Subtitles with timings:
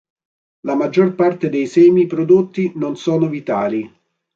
[0.61, 3.87] La maggior parte dei semi prodotti non sono vitali.